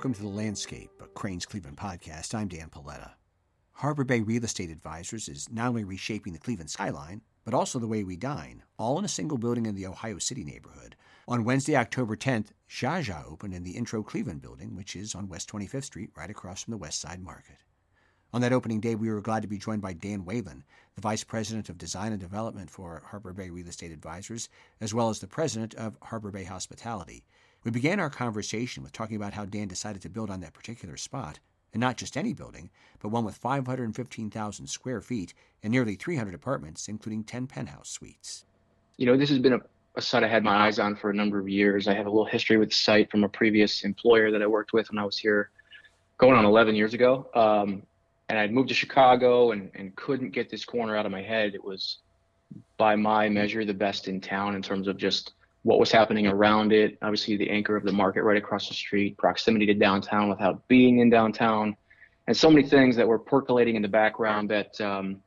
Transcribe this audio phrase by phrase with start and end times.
[0.00, 2.34] Welcome to The Landscape, a Crain's Cleveland podcast.
[2.34, 3.10] I'm Dan Polletta.
[3.72, 7.86] Harbor Bay Real Estate Advisors is not only reshaping the Cleveland skyline, but also the
[7.86, 10.96] way we dine, all in a single building in the Ohio City neighborhood.
[11.28, 15.52] On Wednesday, October 10th, Jaja opened in the Intro Cleveland building, which is on West
[15.52, 17.58] 25th Street, right across from the West Side Market.
[18.32, 21.24] On that opening day, we were glad to be joined by Dan Whalen, the Vice
[21.24, 24.48] President of Design and Development for Harbor Bay Real Estate Advisors,
[24.80, 27.22] as well as the President of Harbor Bay Hospitality.
[27.62, 30.96] We began our conversation with talking about how Dan decided to build on that particular
[30.96, 31.40] spot,
[31.74, 36.88] and not just any building, but one with 515,000 square feet and nearly 300 apartments,
[36.88, 38.46] including 10 penthouse suites.
[38.96, 39.60] You know, this has been a,
[39.94, 41.86] a site I had my eyes on for a number of years.
[41.86, 44.72] I have a little history with the site from a previous employer that I worked
[44.72, 45.50] with when I was here
[46.16, 47.28] going on 11 years ago.
[47.34, 47.82] Um,
[48.30, 51.54] and I'd moved to Chicago and, and couldn't get this corner out of my head.
[51.54, 51.98] It was,
[52.78, 56.72] by my measure, the best in town in terms of just what was happening around
[56.72, 56.96] it.
[57.02, 61.00] Obviously, the anchor of the market right across the street, proximity to downtown without being
[61.00, 61.76] in downtown,
[62.26, 65.22] and so many things that were percolating in the background that um,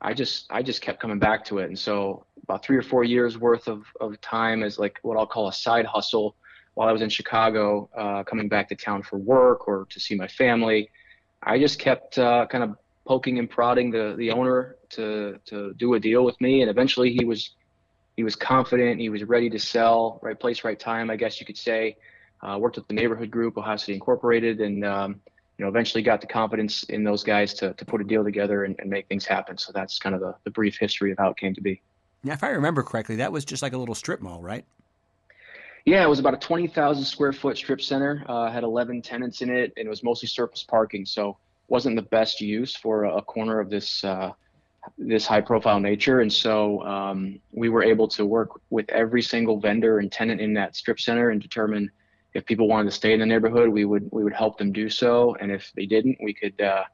[0.00, 1.66] I just I just kept coming back to it.
[1.66, 5.26] And so about three or four years worth of, of time as like what I'll
[5.26, 6.34] call a side hustle
[6.74, 10.14] while I was in Chicago, uh, coming back to town for work or to see
[10.14, 10.90] my family.
[11.42, 15.94] I just kept uh, kind of poking and prodding the the owner to to do
[15.94, 17.50] a deal with me, and eventually he was
[18.20, 21.46] he was confident, he was ready to sell, right place, right time, I guess you
[21.46, 21.96] could say.
[22.42, 25.22] Uh, worked with the neighborhood group, Ohio City Incorporated, and um,
[25.56, 28.64] you know eventually got the confidence in those guys to to put a deal together
[28.64, 29.56] and, and make things happen.
[29.56, 31.80] So that's kind of the, the brief history of how it came to be.
[32.22, 34.66] Now, if I remember correctly, that was just like a little strip mall, right?
[35.86, 38.22] Yeah, it was about a 20,000 square foot strip center.
[38.28, 41.06] Uh, had 11 tenants in it, and it was mostly surface parking.
[41.06, 44.32] So wasn't the best use for a, a corner of this uh,
[44.98, 46.20] this high profile nature.
[46.20, 50.54] And so um, we were able to work with every single vendor and tenant in
[50.54, 51.90] that strip center and determine
[52.34, 54.88] if people wanted to stay in the neighborhood, we would we would help them do
[54.88, 55.36] so.
[55.40, 56.60] And if they didn't, we could.
[56.60, 56.84] Uh,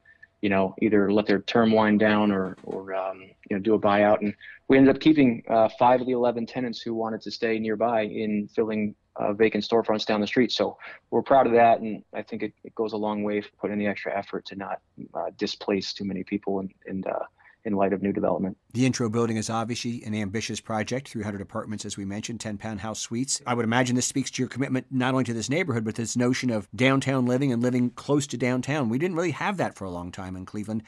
[0.43, 3.79] you know, either let their term wind down or, or um, you know, do a
[3.79, 4.21] buyout.
[4.21, 4.35] And
[4.69, 8.03] we ended up keeping uh, five of the 11 tenants who wanted to stay nearby
[8.03, 10.53] in filling uh, vacant storefronts down the street.
[10.53, 10.77] So
[11.11, 13.79] we're proud of that, and I think it, it goes a long way for putting
[13.79, 14.81] the extra effort to not
[15.15, 17.25] uh, displace too many people and, and uh,
[17.67, 18.57] in light of new development.
[18.73, 23.01] The intro building is obviously an ambitious project 300 apartments, as we mentioned, 10 penthouse
[23.01, 23.43] suites.
[23.45, 26.17] I would imagine this speaks to your commitment not only to this neighborhood, but this
[26.17, 28.89] notion of downtown living and living close to downtown.
[28.89, 30.85] We didn't really have that for a long time in Cleveland,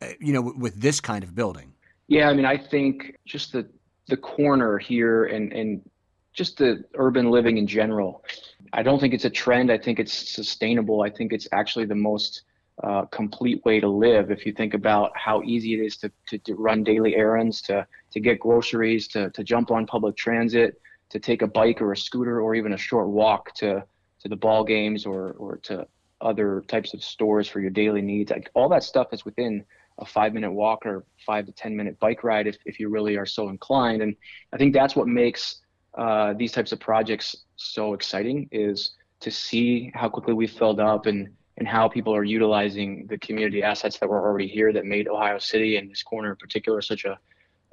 [0.00, 1.74] uh, you know, with this kind of building.
[2.08, 3.68] Yeah, I mean, I think just the
[4.08, 5.88] the corner here and and
[6.32, 8.24] just the urban living in general.
[8.72, 9.70] I don't think it's a trend.
[9.70, 11.02] I think it's sustainable.
[11.02, 12.42] I think it's actually the most
[12.82, 14.30] uh, complete way to live.
[14.30, 17.86] If you think about how easy it is to, to, to, run daily errands, to,
[18.12, 21.96] to get groceries, to, to jump on public transit, to take a bike or a
[21.96, 23.84] scooter or even a short walk to,
[24.20, 25.86] to the ball games or, or to
[26.20, 28.30] other types of stores for your daily needs.
[28.30, 29.64] Like all that stuff is within
[29.98, 33.16] a five minute walk or five to 10 minute bike ride if, if you really
[33.16, 34.02] are so inclined.
[34.02, 34.16] And
[34.52, 35.60] I think that's what makes
[35.96, 41.06] uh, these types of projects so exciting is to see how quickly we filled up
[41.06, 41.28] and
[41.62, 45.38] and how people are utilizing the community assets that were already here that made Ohio
[45.38, 47.16] City and this corner in particular such a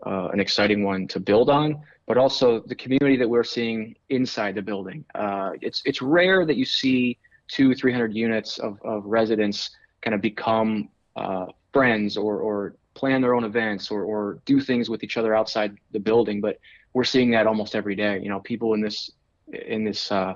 [0.06, 4.54] uh, an exciting one to build on, but also the community that we're seeing inside
[4.54, 5.04] the building.
[5.16, 7.18] Uh, it's it's rare that you see
[7.48, 9.72] two, three hundred units of, of residents
[10.04, 14.88] kind of become uh, friends or or plan their own events or or do things
[14.88, 16.42] with each other outside the building.
[16.42, 16.60] But
[16.94, 18.20] we're seeing that almost every day.
[18.22, 19.10] You know, people in this
[19.52, 20.36] in this uh,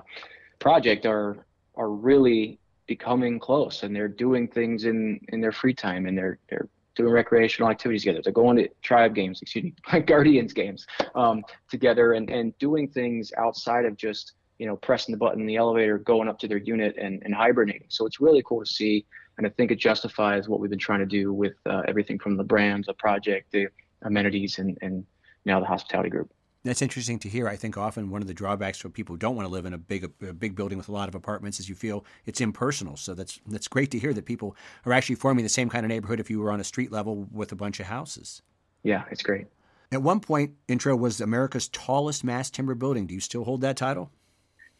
[0.58, 6.06] project are are really becoming close and they're doing things in in their free time
[6.06, 8.20] and they're they're doing recreational activities together.
[8.22, 13.32] They're going to tribe games excuse me guardians games um, together and and doing things
[13.38, 16.58] outside of just you know pressing the button in the elevator going up to their
[16.58, 17.86] unit and, and hibernating.
[17.88, 19.06] So it's really cool to see
[19.38, 22.36] and i think it justifies what we've been trying to do with uh, everything from
[22.36, 23.66] the brands the project the
[24.02, 25.04] amenities and and
[25.44, 26.30] now the hospitality group
[26.64, 27.46] that's interesting to hear.
[27.46, 29.74] I think often one of the drawbacks for people who don't want to live in
[29.74, 32.96] a big a big building with a lot of apartments is you feel it's impersonal.
[32.96, 34.56] So that's that's great to hear that people
[34.86, 37.28] are actually forming the same kind of neighborhood if you were on a street level
[37.30, 38.42] with a bunch of houses.
[38.82, 39.46] Yeah, it's great.
[39.92, 43.06] At one point, Intro was America's tallest mass timber building.
[43.06, 44.10] Do you still hold that title?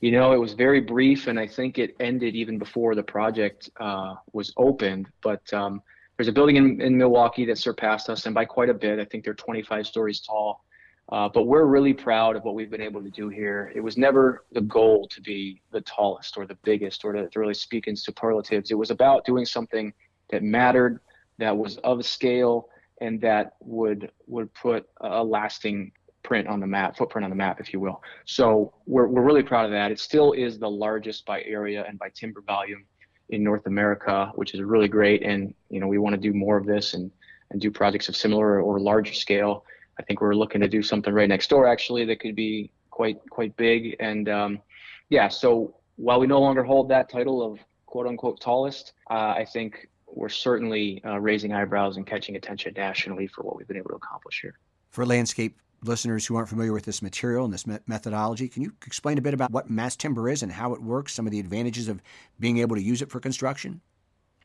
[0.00, 3.70] You know, it was very brief, and I think it ended even before the project
[3.78, 5.08] uh, was opened.
[5.22, 5.82] But um,
[6.16, 8.98] there's a building in, in Milwaukee that surpassed us, and by quite a bit.
[8.98, 10.64] I think they're 25 stories tall.
[11.12, 13.70] Uh, but we're really proud of what we've been able to do here.
[13.74, 17.38] It was never the goal to be the tallest or the biggest or to, to
[17.38, 18.70] really speak in superlatives.
[18.70, 19.92] It was about doing something
[20.30, 21.00] that mattered,
[21.38, 22.68] that was of scale,
[23.00, 25.92] and that would would put a lasting
[26.22, 28.02] print on the map, footprint on the map, if you will.
[28.24, 29.92] So we're, we're really proud of that.
[29.92, 32.86] It still is the largest by area and by timber volume
[33.28, 35.22] in North America, which is really great.
[35.22, 37.10] And, you know, we want to do more of this and,
[37.50, 39.64] and do projects of similar or larger scale.
[39.98, 43.18] I think we're looking to do something right next door actually that could be quite,
[43.30, 43.96] quite big.
[44.00, 44.60] And um,
[45.08, 49.46] yeah, so while we no longer hold that title of quote unquote tallest, uh, I
[49.50, 53.90] think we're certainly uh, raising eyebrows and catching attention nationally for what we've been able
[53.90, 54.58] to accomplish here.
[54.90, 58.72] For landscape listeners who aren't familiar with this material and this me- methodology, can you
[58.86, 61.40] explain a bit about what mass timber is and how it works, some of the
[61.40, 62.00] advantages of
[62.40, 63.80] being able to use it for construction?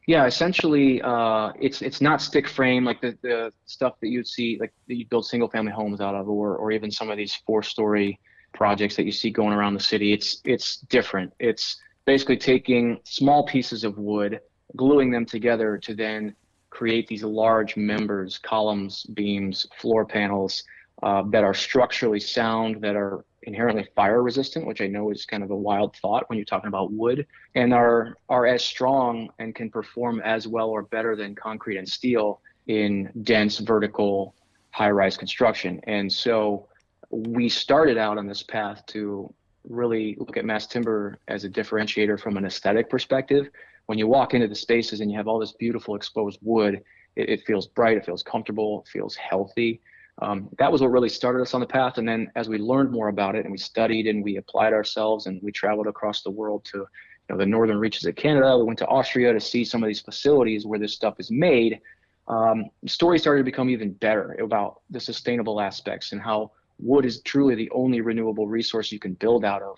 [0.10, 4.58] Yeah, essentially, uh, it's it's not stick frame like the, the stuff that you'd see
[4.60, 7.36] like that you build single family homes out of, or or even some of these
[7.46, 8.20] four story
[8.52, 10.12] projects that you see going around the city.
[10.12, 11.32] It's it's different.
[11.40, 14.40] It's basically taking small pieces of wood,
[14.76, 16.36] gluing them together to then
[16.72, 20.64] create these large members, columns, beams, floor panels
[21.04, 25.44] uh, that are structurally sound, that are inherently fire resistant, which I know is kind
[25.44, 27.26] of a wild thought when you're talking about wood,
[27.56, 31.88] and are are as strong and can perform as well or better than concrete and
[31.88, 34.36] steel in dense vertical
[34.72, 35.80] high-rise construction.
[35.88, 36.68] And so
[37.10, 39.34] we started out on this path to
[39.68, 43.50] really look at mass timber as a differentiator from an aesthetic perspective.
[43.88, 46.82] When you walk into the spaces and you have all this beautiful exposed wood,
[47.16, 49.82] it, it feels bright, it feels comfortable, it feels healthy
[50.22, 51.98] um, that was what really started us on the path.
[51.98, 55.28] And then as we learned more about it and we studied and we applied ourselves
[55.28, 56.88] and we traveled across the world to you
[57.30, 60.02] know, the northern reaches of Canada, we went to Austria to see some of these
[60.02, 61.80] facilities where this stuff is made.
[62.28, 67.22] Um, story started to become even better about the sustainable aspects and how wood is
[67.22, 69.78] truly the only renewable resource you can build out of,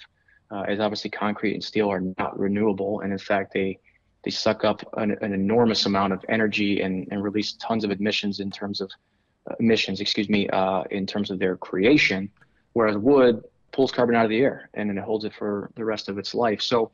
[0.52, 3.02] uh, as obviously concrete and steel are not renewable.
[3.02, 3.80] And in fact, they
[4.24, 8.40] they suck up an, an enormous amount of energy and, and release tons of emissions
[8.40, 8.92] in terms of
[9.60, 12.30] emissions, excuse me, uh, in terms of their creation,
[12.74, 15.86] whereas wood pulls carbon out of the air and then it holds it for the
[15.86, 16.62] rest of its life.
[16.62, 16.92] So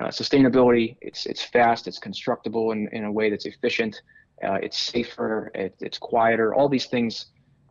[0.00, 4.00] uh, sustainability, it's it's fast, it's constructible in, in a way that's efficient,
[4.44, 6.54] uh, it's safer, it, it's quieter.
[6.54, 7.26] All these things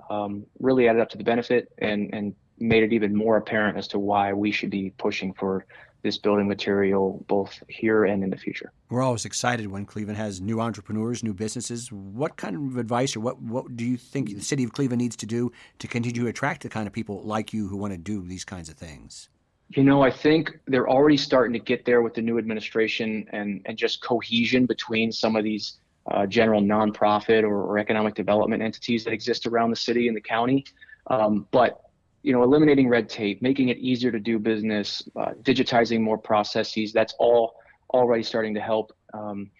[0.09, 3.87] um, really added up to the benefit and and made it even more apparent as
[3.89, 5.65] to why we should be pushing for
[6.05, 8.71] this building material both here and in the future.
[8.89, 11.91] We're always excited when Cleveland has new entrepreneurs, new businesses.
[11.91, 15.15] What kind of advice or what, what do you think the city of Cleveland needs
[15.17, 17.97] to do to continue to attract the kind of people like you who want to
[17.97, 19.29] do these kinds of things?
[19.69, 23.63] You know, I think they're already starting to get there with the new administration and,
[23.65, 25.79] and just cohesion between some of these
[26.11, 30.21] uh, general nonprofit or, or economic development entities that exist around the city and the
[30.21, 30.65] county.
[31.07, 31.81] Um, but
[32.25, 36.91] you know, eliminating red tape, making it easier to do business, uh, digitizing more processes.
[36.91, 37.57] That's all
[37.91, 38.91] already starting to help.
[39.13, 39.51] Um,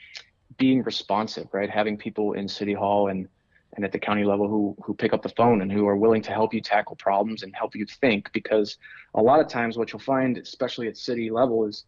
[0.57, 1.69] being responsive, right?
[1.69, 3.27] Having people in City Hall and
[3.75, 6.23] and at the county level who who pick up the phone and who are willing
[6.23, 8.31] to help you tackle problems and help you think.
[8.33, 8.77] Because
[9.13, 11.85] a lot of times, what you'll find, especially at city level, is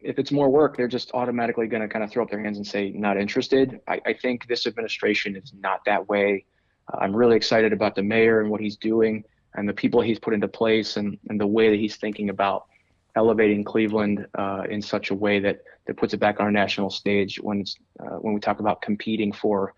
[0.00, 2.56] if it's more work, they're just automatically going to kind of throw up their hands
[2.56, 3.80] and say not interested.
[3.86, 6.46] I, I think this administration is not that way.
[6.90, 9.22] Uh, I'm really excited about the mayor and what he's doing
[9.56, 12.66] and the people he's put into place and, and the way that he's thinking about
[13.16, 16.90] elevating Cleveland uh, in such a way that, that puts it back on our national
[16.90, 19.74] stage when it's uh, when we talk about competing for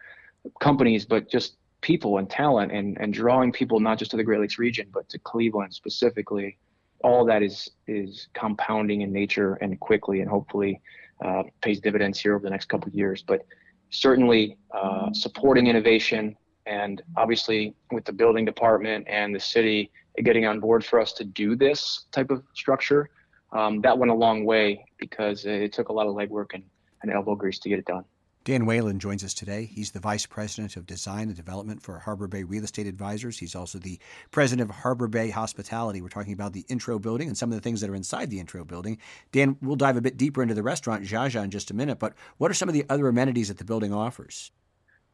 [0.60, 4.40] companies, but just people and talent and, and drawing people not just to the Great
[4.40, 6.58] Lakes region, but to Cleveland specifically.
[7.04, 10.80] All that is is compounding in nature and quickly, and hopefully
[11.24, 13.22] uh, pays dividends here over the next couple of years.
[13.22, 13.46] But
[13.90, 16.36] certainly uh, supporting innovation,
[16.68, 19.90] and obviously, with the building department and the city
[20.22, 23.08] getting on board for us to do this type of structure,
[23.52, 26.62] um, that went a long way because it took a lot of legwork and,
[27.02, 28.04] and elbow grease to get it done.
[28.44, 29.66] Dan Whalen joins us today.
[29.66, 33.38] He's the Vice President of Design and Development for Harbor Bay Real Estate Advisors.
[33.38, 33.98] He's also the
[34.30, 36.00] President of Harbor Bay Hospitality.
[36.00, 38.40] We're talking about the intro building and some of the things that are inside the
[38.40, 38.98] intro building.
[39.32, 42.14] Dan, we'll dive a bit deeper into the restaurant, Jaja, in just a minute, but
[42.38, 44.50] what are some of the other amenities that the building offers?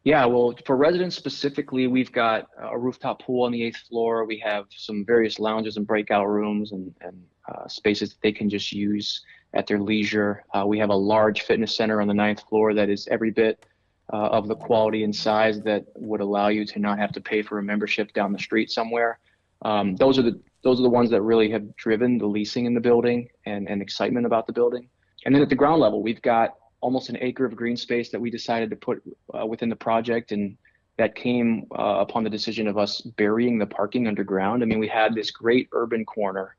[0.05, 4.27] Yeah, well, for residents specifically, we've got a rooftop pool on the eighth floor.
[4.27, 8.51] We have some various lounges and breakout rooms and, and uh, spaces that they can
[8.51, 9.23] just use
[9.55, 10.45] at their leisure.
[10.53, 13.65] Uh, we have a large fitness center on the ninth floor that is every bit
[14.13, 17.41] uh, of the quality and size that would allow you to not have to pay
[17.41, 19.19] for a membership down the street somewhere.
[19.63, 22.75] Um, those are the those are the ones that really have driven the leasing in
[22.75, 24.89] the building and, and excitement about the building.
[25.25, 28.21] And then at the ground level, we've got almost an acre of green space that
[28.21, 30.55] we decided to put uh, within the project and
[30.99, 34.63] that came uh, upon the decision of us burying the parking underground.
[34.63, 36.57] I mean, we had this great urban corner,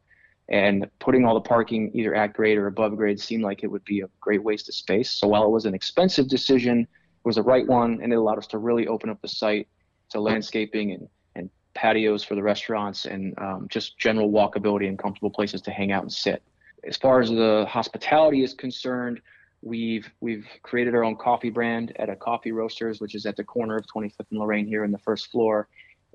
[0.49, 3.85] and putting all the parking either at grade or above grade seemed like it would
[3.85, 5.09] be a great waste of space.
[5.11, 6.87] So while it was an expensive decision, it
[7.23, 9.67] was the right one, and it allowed us to really open up the site
[10.09, 15.29] to landscaping and, and patios for the restaurants, and um, just general walkability and comfortable
[15.29, 16.43] places to hang out and sit.
[16.83, 19.21] As far as the hospitality is concerned,
[19.65, 23.43] we've we've created our own coffee brand at a coffee roasters, which is at the
[23.43, 25.67] corner of 25th and Lorain here in the first floor.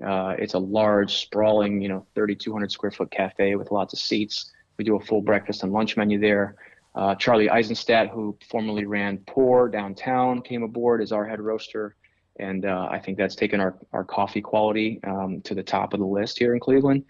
[0.03, 4.51] Uh, it's a large, sprawling, you know, 3,200 square foot cafe with lots of seats.
[4.77, 6.55] We do a full breakfast and lunch menu there.
[6.95, 11.95] Uh, Charlie Eisenstadt, who formerly ran Pour downtown, came aboard as our head roaster,
[12.39, 15.99] and uh, I think that's taken our our coffee quality um, to the top of
[15.99, 17.03] the list here in Cleveland.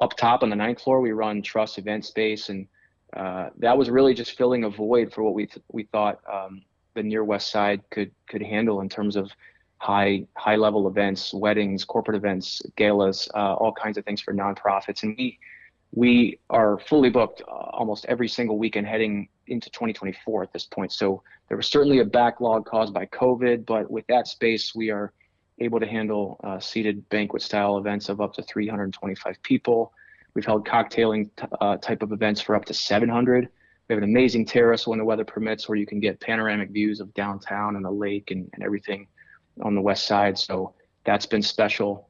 [0.00, 2.68] Up top on the ninth floor, we run Trust Event Space, and
[3.16, 6.62] uh, that was really just filling a void for what we th- we thought um,
[6.94, 9.30] the near west side could could handle in terms of
[9.78, 15.02] high high level events, weddings, corporate events, galas, uh, all kinds of things for nonprofits,
[15.02, 15.38] and we
[15.92, 20.92] we are fully booked uh, almost every single weekend heading into 2024 at this point.
[20.92, 25.12] So there was certainly a backlog caused by COVID, but with that space, we are
[25.60, 29.92] able to handle uh, seated banquet style events of up to 325 people.
[30.38, 31.30] We've held cocktailing
[31.60, 33.48] uh, type of events for up to 700.
[33.88, 37.00] We have an amazing terrace when the weather permits where you can get panoramic views
[37.00, 39.08] of downtown and the lake and, and everything
[39.62, 40.38] on the west side.
[40.38, 42.08] So that's been special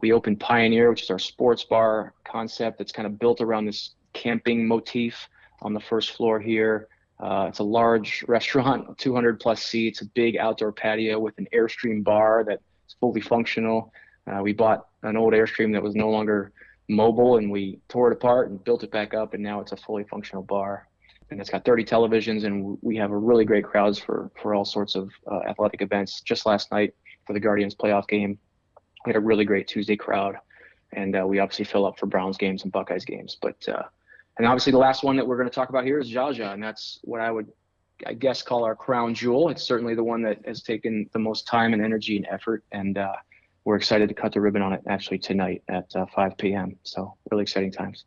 [0.00, 3.90] we opened Pioneer, which is our sports bar concept that's kind of built around this
[4.12, 5.28] camping motif
[5.62, 6.88] on the first floor here.
[7.20, 12.02] Uh, it's a large restaurant, 200 plus seats, a big outdoor patio with an Airstream
[12.02, 12.62] bar that's
[12.98, 13.92] fully functional.
[14.26, 16.52] Uh, we bought an old Airstream that was no longer
[16.90, 19.76] mobile and we tore it apart and built it back up, and now it's a
[19.76, 20.88] fully functional bar.
[21.30, 24.64] And it's got 30 televisions, and we have a really great crowds for, for all
[24.64, 26.20] sorts of uh, athletic events.
[26.22, 26.92] Just last night
[27.24, 28.36] for the Guardians playoff game,
[29.06, 30.36] we had a really great Tuesday crowd,
[30.92, 33.38] and uh, we obviously fill up for Browns games and Buckeyes games.
[33.40, 33.84] But uh,
[34.38, 36.62] and obviously the last one that we're going to talk about here is Jaja, and
[36.62, 37.46] that's what I would,
[38.06, 39.50] I guess, call our crown jewel.
[39.50, 42.98] It's certainly the one that has taken the most time and energy and effort, and
[42.98, 43.12] uh,
[43.64, 46.76] we're excited to cut the ribbon on it actually tonight at uh, 5 p.m.
[46.82, 48.04] So really exciting times.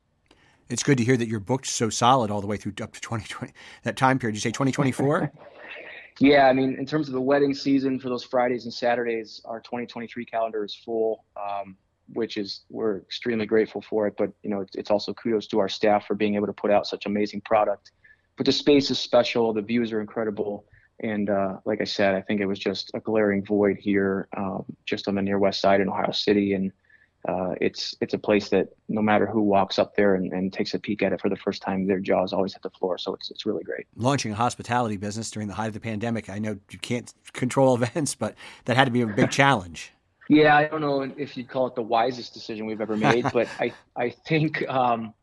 [0.70, 3.02] It's good to hear that you're booked so solid all the way through up to
[3.02, 3.54] 2020.
[3.84, 5.32] That time period, you say 2024?
[6.20, 9.60] Yeah, I mean, in terms of the wedding season for those Fridays and Saturdays, our
[9.62, 11.76] 2023 calendar is full, um,
[12.14, 14.14] which is we're extremely grateful for it.
[14.18, 16.70] But you know, it's, it's also kudos to our staff for being able to put
[16.70, 17.92] out such amazing product.
[18.38, 20.66] But the space is special, the views are incredible,
[21.00, 24.66] and uh, like I said, I think it was just a glaring void here, um,
[24.86, 26.72] just on the near west side in Ohio City, and
[27.28, 30.74] uh, it's it's a place that no matter who walks up there and, and, takes
[30.74, 32.98] a peek at it for the first time, their jaws always hit the floor.
[32.98, 33.88] So it's it's really great.
[33.96, 37.76] Launching a hospitality business during the height of the pandemic, I know you can't control
[37.82, 38.36] events, but
[38.66, 39.94] that had to be a big challenge.
[40.30, 43.48] Yeah, I don't know if you'd call it the wisest decision we've ever made, but
[43.60, 45.14] I I think um,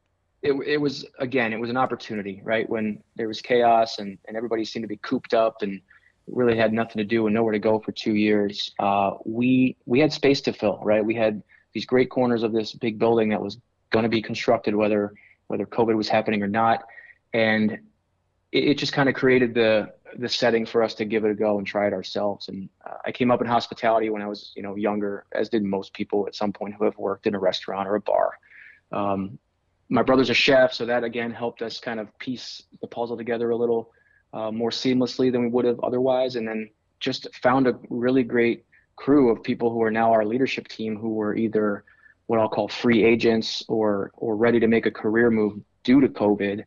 [0.42, 2.68] it it was again it was an opportunity, right?
[2.68, 5.80] When there was chaos and and everybody seemed to be cooped up and
[6.26, 8.72] really had nothing to do and nowhere to go for two years.
[8.78, 11.04] Uh, we we had space to fill, right?
[11.04, 11.42] We had
[11.72, 13.58] these great corners of this big building that was
[13.90, 15.12] going to be constructed, whether
[15.48, 16.84] whether COVID was happening or not,
[17.32, 17.72] and
[18.52, 21.34] it, it just kind of created the the setting for us to give it a
[21.34, 22.48] go and try it ourselves.
[22.48, 25.62] And uh, I came up in hospitality when I was you know younger, as did
[25.62, 28.38] most people at some point who have worked in a restaurant or a bar.
[28.92, 29.38] Um,
[29.90, 33.50] my brother's a chef, so that again helped us kind of piece the puzzle together
[33.50, 33.90] a little
[34.32, 36.36] uh, more seamlessly than we would have otherwise.
[36.36, 36.70] And then
[37.00, 38.64] just found a really great
[38.96, 41.84] crew of people who are now our leadership team who were either
[42.26, 46.08] what I'll call free agents or or ready to make a career move due to
[46.08, 46.64] COVID,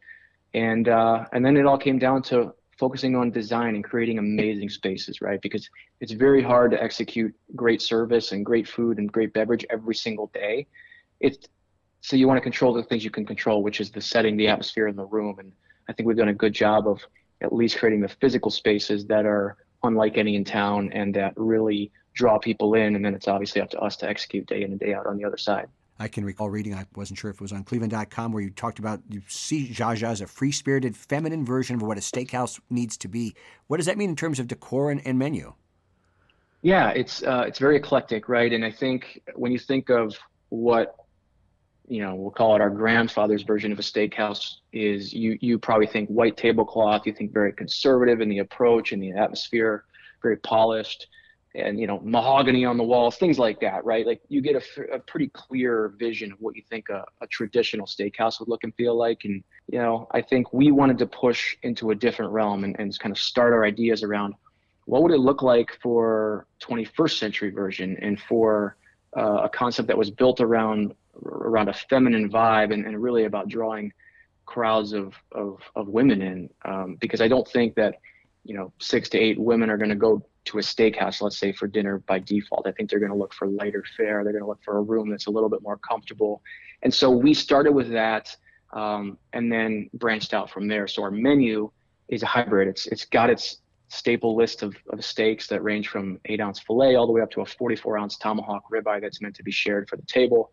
[0.53, 4.67] and uh, and then it all came down to focusing on design and creating amazing
[4.67, 5.39] spaces, right?
[5.41, 5.69] Because
[6.01, 10.27] it's very hard to execute great service and great food and great beverage every single
[10.33, 10.67] day.
[11.21, 11.47] It's
[12.03, 14.49] so you want to control the things you can control, which is the setting, the
[14.49, 15.53] atmosphere in the room, and
[15.87, 17.01] I think we've done a good job of
[17.41, 21.91] at least creating the physical spaces that are unlike any in town and that really
[22.13, 24.81] draw people in, and then it's obviously up to us to execute day in and
[24.81, 25.67] day out on the other side.
[25.97, 28.79] I can recall reading, I wasn't sure if it was on cleveland.com, where you talked
[28.79, 32.97] about you see Jaja as a free spirited, feminine version of what a steakhouse needs
[32.97, 33.33] to be.
[33.67, 35.53] What does that mean in terms of decor and, and menu?
[36.63, 38.51] Yeah, it's uh, it's very eclectic, right?
[38.51, 40.17] And I think when you think of
[40.49, 40.97] what
[41.87, 45.87] you know, we'll call it our grandfather's version of a steakhouse is you you probably
[45.87, 49.83] think white tablecloth, you think very conservative in the approach and the atmosphere,
[50.21, 51.07] very polished
[51.55, 54.05] and you know mahogany on the walls things like that right?
[54.05, 57.85] Like you get a, a pretty clear vision of what you think a, a, traditional
[57.85, 61.55] steakhouse would look and feel like and you know i think we wanted to push
[61.63, 64.33] into a different realm and, and kind of start our ideas around
[64.85, 68.75] what would it look like for 21st century version and for
[69.15, 70.93] uh, a concept that was built around
[71.25, 73.91] around a feminine vibe and, and really about drawing
[74.45, 77.95] crowds of, of, of women in um, because i don't think that
[78.43, 81.53] you know six to eight women are going to go to a steakhouse, let's say
[81.53, 82.67] for dinner by default.
[82.67, 84.23] I think they're going to look for lighter fare.
[84.23, 86.41] They're going to look for a room that's a little bit more comfortable.
[86.81, 88.35] And so we started with that
[88.73, 90.87] um, and then branched out from there.
[90.87, 91.71] So our menu
[92.09, 92.67] is a hybrid.
[92.67, 96.95] It's it's got its staple list of, of steaks that range from eight ounce filet
[96.95, 99.87] all the way up to a 44 ounce tomahawk ribeye that's meant to be shared
[99.87, 100.51] for the table.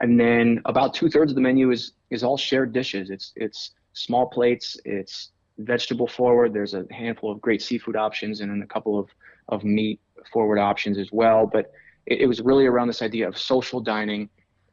[0.00, 3.10] And then about two thirds of the menu is is all shared dishes.
[3.10, 4.76] It's it's small plates.
[4.84, 6.52] It's vegetable forward.
[6.52, 9.08] There's a handful of great seafood options and then a couple of
[9.48, 10.00] of meat
[10.32, 11.46] forward options as well.
[11.46, 11.72] But
[12.06, 14.28] it, it was really around this idea of social dining,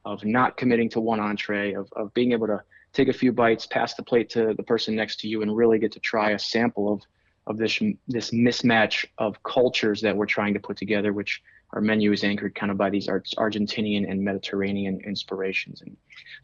[0.06, 2.62] of not committing to one entree, of of being able to
[2.94, 5.80] take a few bites, pass the plate to the person next to you, and really
[5.80, 7.02] get to try a sample of
[7.48, 11.42] of this this mismatch of cultures that we're trying to put together, which
[11.74, 15.96] our menu is anchored kind of by these Argentinian and Mediterranean inspirations, and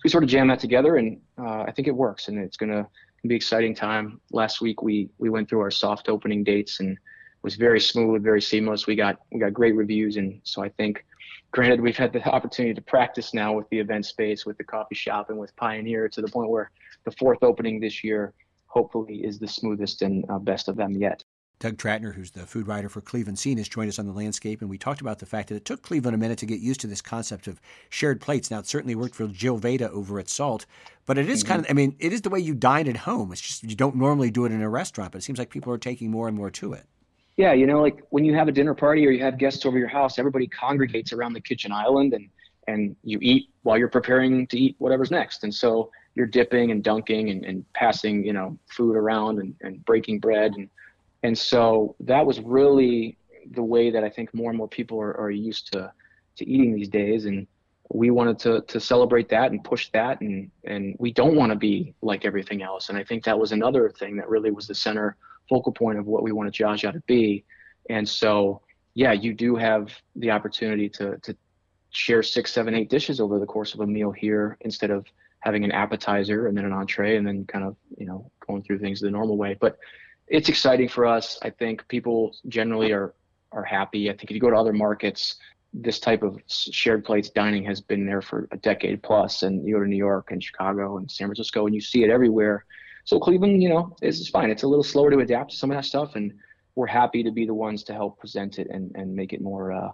[0.04, 2.88] we sort of jam that together, and uh, I think it works, and it's gonna
[3.28, 4.20] be exciting time.
[4.32, 6.98] Last week we we went through our soft opening dates and
[7.44, 8.88] was very smooth, very seamless.
[8.88, 11.06] We got we got great reviews, and so I think,
[11.52, 14.96] granted, we've had the opportunity to practice now with the event space, with the coffee
[14.96, 16.72] shop, and with Pioneer to the point where
[17.04, 18.34] the fourth opening this year
[18.68, 21.21] hopefully is the smoothest and uh, best of them yet.
[21.62, 24.62] Doug Trattner, who's the food writer for Cleveland Scene, has joined us on the landscape,
[24.62, 26.82] and we talked about the fact that it took Cleveland a minute to get used
[26.82, 28.50] to this concept of shared plates.
[28.50, 30.66] Now, it certainly worked for Jill Vedaa over at Salt,
[31.06, 31.52] but it is mm-hmm.
[31.52, 33.32] kind of, I mean, it is the way you dine at home.
[33.32, 35.72] It's just you don't normally do it in a restaurant, but it seems like people
[35.72, 36.88] are taking more and more to it.
[37.38, 39.78] Yeah, you know, like when you have a dinner party or you have guests over
[39.78, 42.28] your house, everybody congregates around the kitchen island and
[42.68, 45.44] and you eat while you're preparing to eat whatever's next.
[45.44, 49.84] And so you're dipping and dunking and, and passing, you know, food around and, and
[49.86, 50.54] breaking bread.
[50.54, 50.70] And,
[51.24, 53.18] and so that was really
[53.52, 55.92] the way that I think more and more people are, are used to,
[56.38, 57.26] to eating these days.
[57.26, 57.48] And
[57.94, 60.22] we wanted to, to celebrate that and push that.
[60.22, 62.90] And, and we don't want to be like everything else.
[62.90, 65.18] And I think that was another thing that really was the center
[65.50, 67.44] focal point of what we wanted Jaja to be.
[67.90, 68.62] And so,
[68.94, 71.36] yeah, you do have the opportunity to, to
[71.90, 75.06] share six, seven, eight dishes over the course of a meal here instead of
[75.42, 78.78] having an appetizer and then an entree and then kind of you know going through
[78.78, 79.78] things the normal way but
[80.32, 81.38] it's exciting for us.
[81.44, 83.14] I think people generally are
[83.52, 84.10] are happy.
[84.10, 85.36] I think if you go to other markets
[85.74, 89.44] this type of shared plates dining has been there for a decade plus.
[89.44, 92.10] and you go to new york and chicago and san francisco and you see it
[92.10, 92.66] everywhere.
[93.06, 94.50] So cleveland you know is fine.
[94.50, 96.34] It's a little slower to adapt to some of that stuff and
[96.76, 99.72] we're happy to be the ones to help present it and, and make it more
[99.72, 99.92] uh,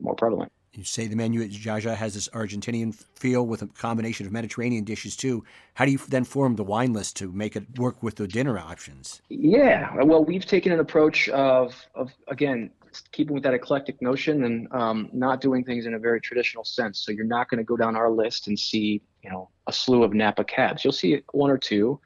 [0.00, 4.26] more prevalent you say the menu at Jaja has this Argentinian feel with a combination
[4.26, 5.44] of Mediterranean dishes too.
[5.74, 8.58] How do you then form the wine list to make it work with the dinner
[8.58, 9.20] options?
[9.28, 12.70] Yeah, well, we've taken an approach of, of again,
[13.12, 17.00] keeping with that eclectic notion and um, not doing things in a very traditional sense.
[17.00, 20.02] So you're not going to go down our list and see, you know, a slew
[20.02, 20.84] of Napa cabs.
[20.84, 22.00] You'll see one or two,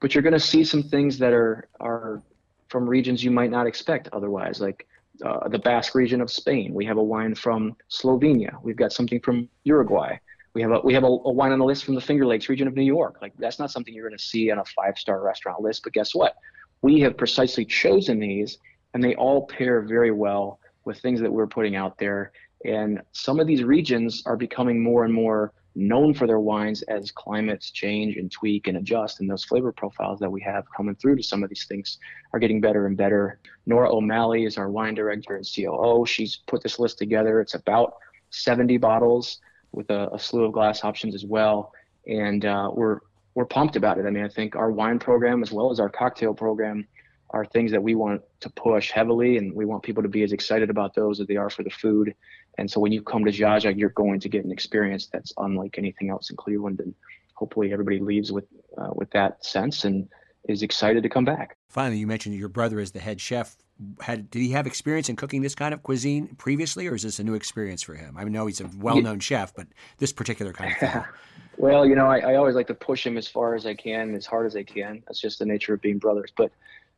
[0.00, 2.22] but you're going to see some things that are are
[2.68, 4.86] from regions you might not expect otherwise, like
[5.24, 6.74] uh, the Basque region of Spain.
[6.74, 8.62] We have a wine from Slovenia.
[8.62, 10.18] We've got something from Uruguay.
[10.54, 12.48] We have a we have a, a, wine on the list from the Finger Lakes
[12.48, 13.18] region of New York.
[13.22, 15.82] Like that's not something you're going to see on a five star restaurant list.
[15.84, 16.36] But guess what?
[16.82, 18.58] We have precisely chosen these,
[18.94, 22.32] and they all pair very well with things that we're putting out there.
[22.64, 27.10] And some of these regions are becoming more and more known for their wines as
[27.10, 29.20] climates change and tweak and adjust.
[29.20, 31.98] And those flavor profiles that we have coming through to some of these things
[32.32, 33.38] are getting better and better.
[33.66, 36.04] Nora O'Malley is our wine director and COO.
[36.06, 37.40] She's put this list together.
[37.40, 37.94] It's about
[38.30, 39.38] 70 bottles
[39.72, 41.72] with a, a slew of glass options as well.
[42.06, 43.00] And uh, we're
[43.34, 44.06] we're pumped about it.
[44.06, 46.86] I mean, I think our wine program as well as our cocktail program
[47.30, 50.32] are things that we want to push heavily, and we want people to be as
[50.32, 52.14] excited about those as they are for the food.
[52.60, 55.78] And so when you come to Jaja, you're going to get an experience that's unlike
[55.78, 56.94] anything else in Cleveland, and
[57.32, 58.44] hopefully everybody leaves with
[58.76, 60.06] uh, with that sense and
[60.46, 61.56] is excited to come back.
[61.70, 63.56] Finally, you mentioned your brother is the head chef.
[64.02, 67.18] Had did he have experience in cooking this kind of cuisine previously, or is this
[67.18, 68.18] a new experience for him?
[68.18, 69.20] I know he's a well-known yeah.
[69.20, 71.04] chef, but this particular kind of thing.
[71.56, 74.14] well, you know, I, I, always like to push him as far as I can,
[74.14, 75.02] as hard as I can.
[75.06, 76.30] That's just the nature of being brothers.
[76.36, 76.52] But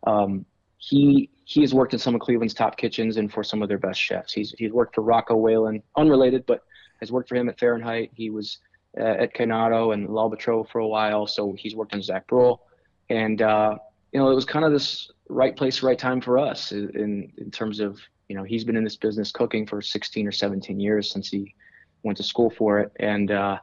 [0.09, 0.45] um,
[0.83, 3.79] he he has worked in some of Cleveland's top kitchens and for some of their
[3.79, 4.33] best chefs.
[4.33, 6.65] He's he's worked for Rocco Whalen, unrelated, but
[7.01, 8.11] has worked for him at Fahrenheit.
[8.15, 8.59] He was
[8.99, 12.63] uh, at Chinato and L'Albatros for a while, so he's worked on Zack Bruell,
[13.11, 13.77] and uh,
[14.11, 17.51] you know it was kind of this right place, right time for us in in
[17.53, 21.13] terms of you know he's been in this business cooking for 16 or 17 years
[21.13, 21.55] since he
[22.03, 23.57] went to school for it, and uh,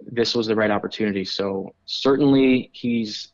[0.00, 1.24] this was the right opportunity.
[1.24, 3.28] So certainly he's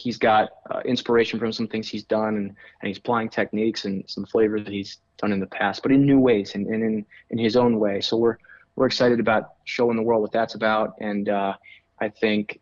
[0.00, 4.04] he's got uh, inspiration from some things he's done and, and he's applying techniques and
[4.08, 7.06] some flavors that he's done in the past, but in new ways and, and in,
[7.30, 8.00] in his own way.
[8.00, 8.36] So we're,
[8.76, 10.94] we're excited about showing the world what that's about.
[11.00, 11.54] And uh,
[12.00, 12.60] I think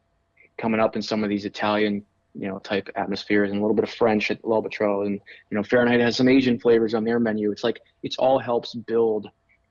[0.57, 3.85] coming up in some of these Italian you know type atmospheres and a little bit
[3.85, 5.21] of French at Le Bistro, and
[5.51, 7.51] you know Fahrenheit has some Asian flavors on their menu.
[7.51, 9.29] It's like it's all helps build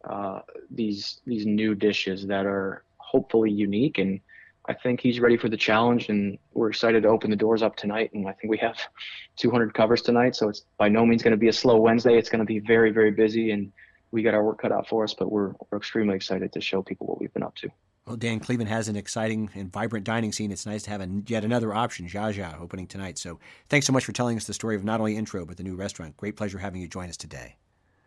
[0.10, 4.20] uh, these these new dishes that are hopefully unique and
[4.68, 7.76] I think he's ready for the challenge, and we're excited to open the doors up
[7.76, 8.12] tonight.
[8.14, 8.78] And I think we have
[9.38, 12.18] 200 covers tonight, so it's by no means going to be a slow Wednesday.
[12.18, 13.72] It's going to be very, very busy, and
[14.12, 15.14] we got our work cut out for us.
[15.14, 17.70] But we're we're extremely excited to show people what we've been up to.
[18.06, 20.50] Well, Dan, Cleveland has an exciting and vibrant dining scene.
[20.50, 23.18] It's nice to have yet another option, Jaja, opening tonight.
[23.18, 25.64] So thanks so much for telling us the story of not only Intro, but the
[25.64, 26.16] new restaurant.
[26.16, 27.58] Great pleasure having you join us today.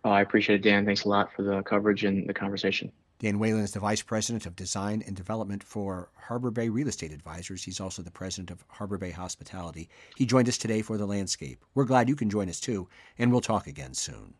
[0.03, 0.87] Oh, I appreciate it, Dan.
[0.87, 2.91] Thanks a lot for the coverage and the conversation.
[3.21, 7.13] Dan Whalen is the Vice President of Design and Development for Harbor Bay Real Estate
[7.13, 7.63] Advisors.
[7.63, 9.91] He's also the President of Harbor Bay Hospitality.
[10.17, 11.63] He joined us today for The Landscape.
[11.75, 14.33] We're glad you can join us too, and we'll talk again soon.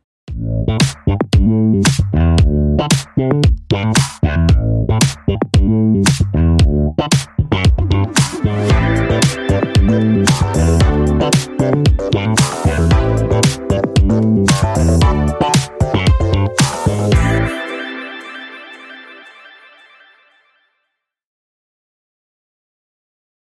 [5.61, 6.30] Thank you.